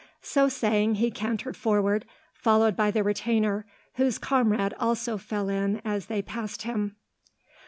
[0.23, 3.67] So saying, he cantered forward, followed by the retainer,
[3.97, 6.95] whose comrade also fell in as they passed him.